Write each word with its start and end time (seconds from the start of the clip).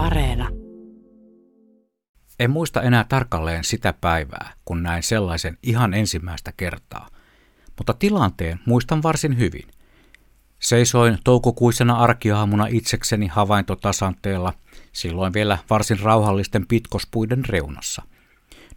Areena. 0.00 0.48
En 2.38 2.50
muista 2.50 2.82
enää 2.82 3.04
tarkalleen 3.08 3.64
sitä 3.64 3.94
päivää, 4.00 4.52
kun 4.64 4.82
näin 4.82 5.02
sellaisen 5.02 5.58
ihan 5.62 5.94
ensimmäistä 5.94 6.52
kertaa. 6.56 7.08
Mutta 7.78 7.94
tilanteen 7.94 8.60
muistan 8.66 9.02
varsin 9.02 9.38
hyvin. 9.38 9.68
Seisoin 10.58 11.18
toukokuisena 11.24 11.96
arkiaamuna 11.96 12.66
itsekseni 12.66 13.26
havaintotasanteella, 13.26 14.52
silloin 14.92 15.32
vielä 15.32 15.58
varsin 15.70 16.00
rauhallisten 16.00 16.66
pitkospuiden 16.66 17.44
reunassa. 17.44 18.02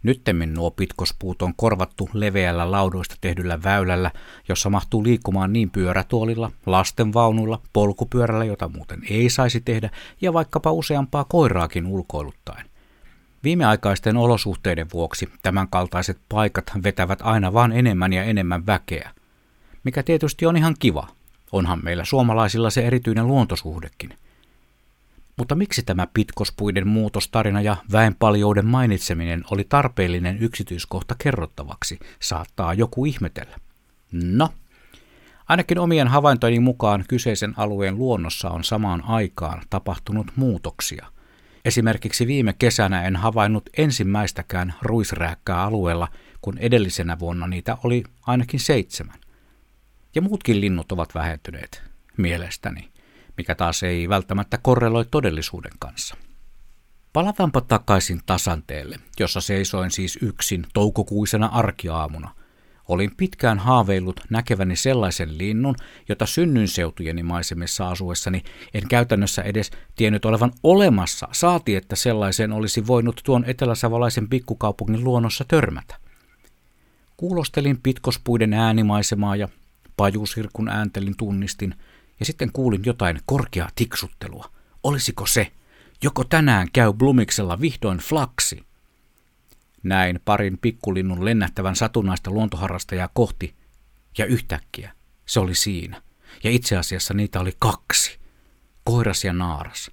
Nyttemmin 0.04 0.54
nuo 0.54 0.70
pitkospuut 0.70 1.42
on 1.42 1.54
korvattu 1.56 2.08
leveällä 2.12 2.70
laudoista 2.70 3.14
tehdyllä 3.20 3.62
väylällä, 3.62 4.10
jossa 4.48 4.70
mahtuu 4.70 5.04
liikkumaan 5.04 5.52
niin 5.52 5.70
pyörätuolilla, 5.70 6.50
lastenvaunuilla, 6.66 7.62
polkupyörällä, 7.72 8.44
jota 8.44 8.68
muuten 8.68 9.02
ei 9.10 9.30
saisi 9.30 9.60
tehdä, 9.60 9.90
ja 10.20 10.32
vaikkapa 10.32 10.72
useampaa 10.72 11.24
koiraakin 11.24 11.86
ulkoiluttaen. 11.86 12.66
Viimeaikaisten 13.44 14.16
olosuhteiden 14.16 14.86
vuoksi 14.92 15.28
tämänkaltaiset 15.42 16.18
paikat 16.28 16.64
vetävät 16.82 17.18
aina 17.22 17.52
vain 17.52 17.72
enemmän 17.72 18.12
ja 18.12 18.24
enemmän 18.24 18.66
väkeä. 18.66 19.10
Mikä 19.84 20.02
tietysti 20.02 20.46
on 20.46 20.56
ihan 20.56 20.74
kiva. 20.78 21.08
Onhan 21.52 21.80
meillä 21.82 22.04
suomalaisilla 22.04 22.70
se 22.70 22.86
erityinen 22.86 23.26
luontosuhdekin. 23.26 24.10
Mutta 25.36 25.54
miksi 25.54 25.82
tämä 25.82 26.06
pitkospuiden 26.14 26.88
muutostarina 26.88 27.60
ja 27.60 27.76
väenpaljouden 27.92 28.66
mainitseminen 28.66 29.44
oli 29.50 29.64
tarpeellinen 29.68 30.38
yksityiskohta 30.38 31.14
kerrottavaksi, 31.18 31.98
saattaa 32.20 32.74
joku 32.74 33.04
ihmetellä. 33.04 33.56
No, 34.12 34.48
ainakin 35.48 35.78
omien 35.78 36.08
havaintojeni 36.08 36.60
mukaan 36.60 37.04
kyseisen 37.08 37.54
alueen 37.56 37.98
luonnossa 37.98 38.50
on 38.50 38.64
samaan 38.64 39.04
aikaan 39.04 39.62
tapahtunut 39.70 40.26
muutoksia. 40.36 41.06
Esimerkiksi 41.64 42.26
viime 42.26 42.52
kesänä 42.52 43.02
en 43.02 43.16
havainnut 43.16 43.70
ensimmäistäkään 43.76 44.74
ruisrääkkää 44.82 45.62
alueella, 45.62 46.08
kun 46.40 46.58
edellisenä 46.58 47.18
vuonna 47.18 47.46
niitä 47.46 47.78
oli 47.84 48.04
ainakin 48.26 48.60
seitsemän. 48.60 49.18
Ja 50.14 50.22
muutkin 50.22 50.60
linnut 50.60 50.92
ovat 50.92 51.14
vähentyneet, 51.14 51.82
mielestäni 52.16 52.93
mikä 53.36 53.54
taas 53.54 53.82
ei 53.82 54.08
välttämättä 54.08 54.58
korreloi 54.62 55.04
todellisuuden 55.10 55.72
kanssa. 55.78 56.16
Palataanpa 57.12 57.60
takaisin 57.60 58.20
tasanteelle, 58.26 58.98
jossa 59.20 59.40
seisoin 59.40 59.90
siis 59.90 60.18
yksin 60.22 60.66
toukokuisena 60.74 61.46
arkiaamuna. 61.46 62.30
Olin 62.88 63.16
pitkään 63.16 63.58
haaveillut 63.58 64.20
näkeväni 64.30 64.76
sellaisen 64.76 65.38
linnun, 65.38 65.74
jota 66.08 66.26
synnynseutujeni 66.26 67.22
maisemissa 67.22 67.88
asuessani 67.88 68.42
en 68.74 68.88
käytännössä 68.88 69.42
edes 69.42 69.70
tiennyt 69.96 70.24
olevan 70.24 70.52
olemassa, 70.62 71.28
saati 71.32 71.76
että 71.76 71.96
sellaisen 71.96 72.52
olisi 72.52 72.86
voinut 72.86 73.20
tuon 73.24 73.44
eteläsavolaisen 73.44 74.28
pikkukaupungin 74.28 75.04
luonnossa 75.04 75.44
törmätä. 75.48 75.96
Kuulostelin 77.16 77.80
pitkospuiden 77.82 78.52
äänimaisemaa 78.52 79.36
ja 79.36 79.48
pajusirkun 79.96 80.68
ääntelin 80.68 81.16
tunnistin– 81.16 81.74
ja 82.20 82.26
sitten 82.26 82.52
kuulin 82.52 82.82
jotain 82.86 83.20
korkeaa 83.26 83.68
tiksuttelua. 83.74 84.50
Olisiko 84.82 85.26
se? 85.26 85.52
Joko 86.02 86.24
tänään 86.24 86.68
käy 86.72 86.92
Blumiksella 86.92 87.60
vihdoin 87.60 87.98
flaksi? 87.98 88.66
Näin 89.82 90.20
parin 90.24 90.58
pikkulinnun 90.58 91.24
lennähtävän 91.24 91.76
satunnaista 91.76 92.30
luontoharrastajaa 92.30 93.08
kohti, 93.14 93.54
ja 94.18 94.26
yhtäkkiä 94.26 94.92
se 95.26 95.40
oli 95.40 95.54
siinä. 95.54 96.02
Ja 96.44 96.50
itse 96.50 96.76
asiassa 96.76 97.14
niitä 97.14 97.40
oli 97.40 97.52
kaksi. 97.58 98.18
Koiras 98.84 99.24
ja 99.24 99.32
naaras. 99.32 99.90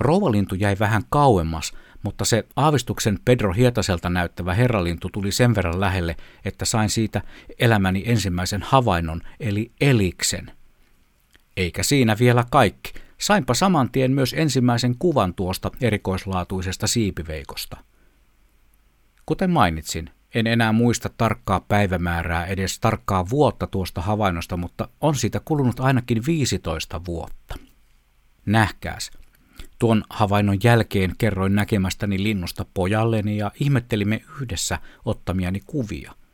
Rouvalintu 0.00 0.54
jäi 0.54 0.76
vähän 0.78 1.02
kauemmas, 1.10 1.72
mutta 2.02 2.24
se 2.24 2.46
aavistuksen 2.56 3.18
Pedro 3.24 3.52
Hietaselta 3.52 4.10
näyttävä 4.10 4.54
herralintu 4.54 5.08
tuli 5.12 5.32
sen 5.32 5.54
verran 5.54 5.80
lähelle, 5.80 6.16
että 6.44 6.64
sain 6.64 6.90
siitä 6.90 7.22
elämäni 7.58 8.02
ensimmäisen 8.06 8.62
havainnon, 8.62 9.20
eli 9.40 9.72
eliksen. 9.80 10.52
Eikä 11.56 11.82
siinä 11.82 12.16
vielä 12.20 12.44
kaikki. 12.50 12.92
Sainpa 13.18 13.54
saman 13.54 13.90
tien 13.90 14.12
myös 14.12 14.34
ensimmäisen 14.38 14.96
kuvan 14.98 15.34
tuosta 15.34 15.70
erikoislaatuisesta 15.80 16.86
siipiveikosta. 16.86 17.76
Kuten 19.26 19.50
mainitsin, 19.50 20.10
en 20.34 20.46
enää 20.46 20.72
muista 20.72 21.08
tarkkaa 21.08 21.60
päivämäärää, 21.60 22.46
edes 22.46 22.80
tarkkaa 22.80 23.30
vuotta 23.30 23.66
tuosta 23.66 24.00
havainnosta, 24.00 24.56
mutta 24.56 24.88
on 25.00 25.14
siitä 25.14 25.40
kulunut 25.44 25.80
ainakin 25.80 26.26
15 26.26 27.04
vuotta. 27.04 27.54
Nähkääs. 28.46 29.10
Tuon 29.78 30.04
havainnon 30.10 30.58
jälkeen 30.62 31.14
kerroin 31.18 31.54
näkemästäni 31.54 32.22
linnusta 32.22 32.66
pojalleni 32.74 33.36
ja 33.36 33.52
ihmettelimme 33.60 34.22
yhdessä 34.40 34.78
ottamiani 35.04 35.60
kuvia– 35.66 36.12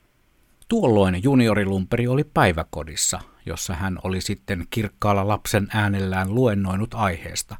Tuolloin 0.72 1.22
juniorilumperi 1.22 2.08
oli 2.08 2.24
päiväkodissa, 2.24 3.20
jossa 3.46 3.74
hän 3.74 3.98
oli 4.04 4.20
sitten 4.20 4.66
kirkkaalla 4.70 5.28
lapsen 5.28 5.68
äänellään 5.72 6.34
luennoinut 6.34 6.94
aiheesta. 6.94 7.56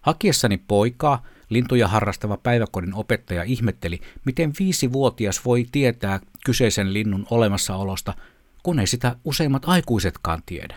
Hakiessani 0.00 0.58
poikaa, 0.58 1.22
lintuja 1.48 1.88
harrastava 1.88 2.36
päiväkodin 2.36 2.94
opettaja 2.94 3.42
ihmetteli, 3.42 4.00
miten 4.24 4.52
viisivuotias 4.58 5.44
voi 5.44 5.66
tietää 5.72 6.20
kyseisen 6.44 6.92
linnun 6.92 7.26
olemassaolosta, 7.30 8.14
kun 8.62 8.78
ei 8.78 8.86
sitä 8.86 9.16
useimmat 9.24 9.62
aikuisetkaan 9.66 10.42
tiedä. 10.46 10.76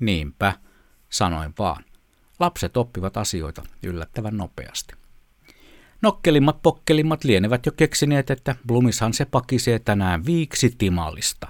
Niinpä, 0.00 0.52
sanoin 1.08 1.54
vaan. 1.58 1.84
Lapset 2.40 2.76
oppivat 2.76 3.16
asioita 3.16 3.62
yllättävän 3.82 4.36
nopeasti. 4.36 5.01
Nokkelimmat 6.02 6.62
pokkelimmat 6.62 7.24
lienevät 7.24 7.66
jo 7.66 7.72
keksineet, 7.72 8.30
että 8.30 8.56
Blumishan 8.66 9.14
se 9.14 9.24
pakisee 9.24 9.78
tänään 9.78 10.26
viiksi 10.26 10.74
timalista. 10.78 11.48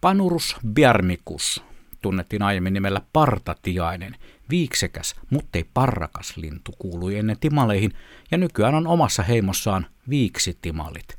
Panurus 0.00 0.56
biarmicus 0.68 1.64
tunnettiin 2.02 2.42
aiemmin 2.42 2.72
nimellä 2.72 3.00
partatiainen, 3.12 4.16
viiksekäs, 4.50 5.14
muttei 5.30 5.64
parrakas 5.74 6.36
lintu 6.36 6.72
kuului 6.78 7.18
ennen 7.18 7.38
timaleihin 7.40 7.92
ja 8.30 8.38
nykyään 8.38 8.74
on 8.74 8.86
omassa 8.86 9.22
heimossaan 9.22 9.86
viiksitimalit. 10.08 11.16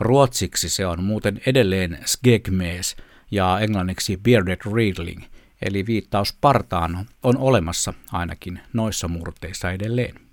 Ruotsiksi 0.00 0.68
se 0.68 0.86
on 0.86 1.04
muuten 1.04 1.40
edelleen 1.46 1.98
skegmees 2.04 2.96
ja 3.30 3.60
englanniksi 3.60 4.16
bearded 4.16 4.60
reedling, 4.74 5.22
eli 5.62 5.86
viittaus 5.86 6.38
partaan 6.40 7.06
on 7.22 7.38
olemassa 7.38 7.94
ainakin 8.12 8.60
noissa 8.72 9.08
murteissa 9.08 9.70
edelleen. 9.70 10.27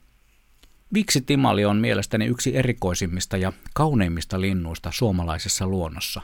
Timali 1.26 1.66
on 1.66 1.78
mielestäni 1.78 2.26
yksi 2.26 2.58
erikoisimmista 2.58 3.38
ja 3.38 3.54
kauneimmista 3.74 4.42
linnuista 4.42 4.92
suomalaisessa 4.94 5.68
luonnossa. 5.68 6.22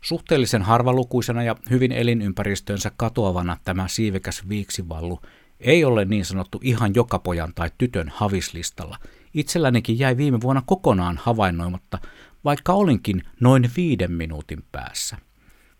Suhteellisen 0.00 0.62
harvalukuisena 0.62 1.42
ja 1.42 1.56
hyvin 1.70 1.92
elinympäristönsä 1.92 2.92
katoavana 2.96 3.56
tämä 3.64 3.88
siivekäs 3.88 4.48
viiksivallu 4.48 5.20
ei 5.60 5.84
ole 5.84 6.04
niin 6.04 6.24
sanottu 6.24 6.60
ihan 6.62 6.94
joka 6.94 7.18
pojan 7.18 7.52
tai 7.54 7.70
tytön 7.78 8.12
havislistalla. 8.14 8.98
Itsellänikin 9.34 9.98
jäi 9.98 10.16
viime 10.16 10.40
vuonna 10.40 10.62
kokonaan 10.66 11.20
havainnoimatta, 11.22 11.98
vaikka 12.44 12.72
olinkin 12.72 13.22
noin 13.40 13.70
viiden 13.76 14.12
minuutin 14.12 14.64
päässä. 14.72 15.16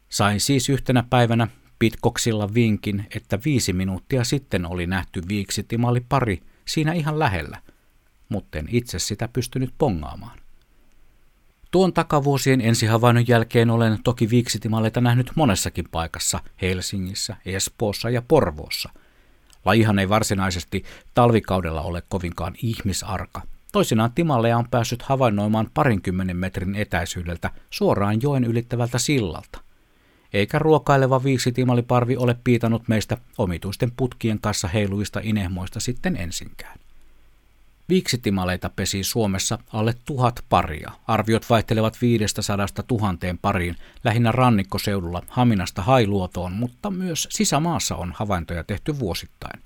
Sain 0.08 0.40
siis 0.40 0.68
yhtenä 0.68 1.04
päivänä 1.10 1.48
pitkoksilla 1.78 2.54
vinkin, 2.54 3.06
että 3.16 3.38
viisi 3.44 3.72
minuuttia 3.72 4.24
sitten 4.24 4.66
oli 4.66 4.86
nähty 4.86 5.22
viiksitimali 5.28 6.00
pari 6.08 6.42
siinä 6.64 6.92
ihan 6.92 7.18
lähellä– 7.18 7.62
mutten 8.30 8.66
itse 8.70 8.98
sitä 8.98 9.28
pystynyt 9.28 9.74
pongaamaan. 9.78 10.38
Tuon 11.70 11.92
takavuosien 11.92 12.60
ensihavainnon 12.60 13.28
jälkeen 13.28 13.70
olen 13.70 13.98
toki 14.04 14.30
viiksitimaleita 14.30 15.00
nähnyt 15.00 15.30
monessakin 15.34 15.88
paikassa, 15.90 16.40
Helsingissä, 16.62 17.36
Espoossa 17.46 18.10
ja 18.10 18.22
Porvoossa. 18.22 18.90
Lajihan 19.64 19.98
ei 19.98 20.08
varsinaisesti 20.08 20.84
talvikaudella 21.14 21.82
ole 21.82 22.02
kovinkaan 22.08 22.54
ihmisarka. 22.62 23.42
Toisinaan 23.72 24.12
timalleja 24.12 24.58
on 24.58 24.68
päässyt 24.70 25.02
havainnoimaan 25.02 25.70
parinkymmenen 25.74 26.36
metrin 26.36 26.74
etäisyydeltä 26.74 27.50
suoraan 27.70 28.22
joen 28.22 28.44
ylittävältä 28.44 28.98
sillalta. 28.98 29.60
Eikä 30.32 30.58
ruokaileva 30.58 31.24
viiksitimaliparvi 31.24 32.16
ole 32.16 32.36
piitanut 32.44 32.88
meistä 32.88 33.16
omituisten 33.38 33.92
putkien 33.96 34.40
kanssa 34.40 34.68
heiluista 34.68 35.20
inehmoista 35.22 35.80
sitten 35.80 36.16
ensinkään. 36.16 36.79
Viiksitimaleita 37.90 38.70
pesi 38.76 39.04
Suomessa 39.04 39.58
alle 39.72 39.94
tuhat 40.04 40.44
paria. 40.48 40.90
Arviot 41.06 41.50
vaihtelevat 41.50 42.02
500 42.02 42.66
tuhanteen 42.86 43.38
pariin, 43.38 43.76
lähinnä 44.04 44.32
rannikkoseudulla 44.32 45.22
Haminasta 45.28 45.82
Hailuotoon, 45.82 46.52
mutta 46.52 46.90
myös 46.90 47.28
sisämaassa 47.30 47.96
on 47.96 48.12
havaintoja 48.16 48.64
tehty 48.64 48.98
vuosittain. 48.98 49.62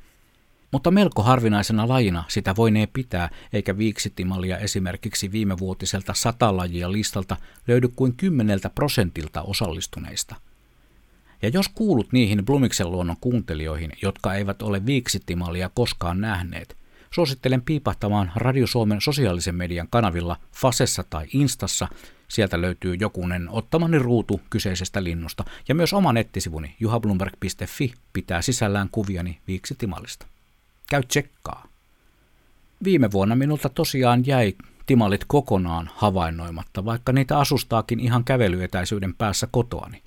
Mutta 0.73 0.91
melko 0.91 1.23
harvinaisena 1.23 1.89
lajina 1.89 2.25
sitä 2.29 2.57
voinee 2.57 2.87
pitää, 2.87 3.31
eikä 3.53 3.79
viiksitimalia 3.79 4.59
esimerkiksi 4.59 5.33
viimevuotiselta 5.33 6.15
satalajia 6.15 6.93
listalta 6.93 7.37
löydy 7.67 7.89
kuin 7.89 8.17
kymmeneltä 8.17 8.71
prosentilta 8.71 9.43
osallistuneista. 9.43 10.35
Ja 11.43 11.49
jos 11.49 11.69
kuulut 11.69 12.13
niihin 12.13 12.45
Blumiksen 12.45 12.91
luonnon 12.91 13.17
kuuntelijoihin, 13.21 13.93
jotka 14.03 14.35
eivät 14.35 14.63
ole 14.63 14.87
viiksitimalia 14.87 15.71
koskaan 15.75 16.21
nähneet– 16.21 16.77
Suosittelen 17.15 17.63
piipahtamaan 17.63 18.33
Radio 18.37 18.67
Suomen 18.67 19.01
sosiaalisen 19.01 19.55
median 19.55 19.89
kanavilla 19.91 20.37
Fasessa 20.53 21.05
tai 21.11 21.27
Instassa. 21.33 21.89
Sieltä 22.29 22.61
löytyy 22.61 22.95
jokunen 22.95 23.49
ottamani 23.49 23.99
ruutu 23.99 24.41
kyseisestä 24.51 25.05
linnusta. 25.05 25.45
Ja 25.69 25.75
myös 25.75 25.93
oma 25.93 26.13
nettisivuni 26.13 26.77
juhablumberg.fi 26.81 27.93
pitää 28.13 28.43
sisällään 28.43 28.89
kuviani 28.93 29.39
viiksitimallista. 29.49 30.27
Käy 30.91 31.03
tsekkaa. 31.03 31.67
Viime 32.85 33.13
vuonna 33.13 33.37
minulta 33.37 33.69
tosiaan 33.69 34.27
jäi 34.27 34.55
timalit 34.87 35.25
kokonaan 35.27 35.91
havainnoimatta, 35.95 36.85
vaikka 36.85 37.13
niitä 37.13 37.39
asustaakin 37.39 38.01
ihan 38.01 38.25
kävelyetäisyyden 38.25 39.15
päässä 39.15 39.49
kotoani. 39.51 40.03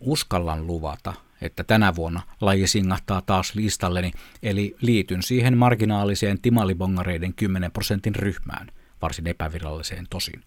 Uskallan 0.00 0.66
luvata, 0.66 1.14
että 1.40 1.64
tänä 1.64 1.94
vuonna 1.94 2.22
laji 2.40 2.66
singahtaa 2.66 3.22
taas 3.22 3.54
listalleni, 3.54 4.12
eli 4.42 4.76
liityn 4.80 5.22
siihen 5.22 5.58
marginaaliseen 5.58 6.40
timalibongareiden 6.40 7.34
10 7.34 7.72
prosentin 7.72 8.14
ryhmään, 8.14 8.66
varsin 9.02 9.26
epäviralliseen 9.26 10.06
tosin. 10.10 10.42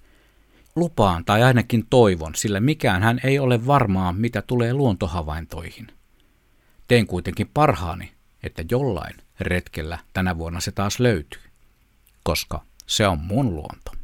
Lupaan 0.76 1.26
tai 1.26 1.44
ainakin 1.44 1.86
toivon, 1.90 2.36
sillä 2.36 2.60
mikään 2.60 3.04
hän 3.04 3.20
ei 3.24 3.40
ole 3.40 3.68
varmaa, 3.68 4.14
mitä 4.14 4.42
tulee 4.42 4.74
luontohavaintoihin. 4.74 5.88
Teen 6.88 7.08
kuitenkin 7.08 7.50
parhaani, 7.54 8.12
että 8.44 8.64
jollain 8.72 9.16
retkellä 9.40 10.00
tänä 10.14 10.38
vuonna 10.38 10.60
se 10.60 10.72
taas 10.72 11.00
löytyy, 11.00 11.42
koska 12.24 12.64
se 12.88 13.08
on 13.08 13.20
mun 13.20 13.56
luonto. 13.56 13.99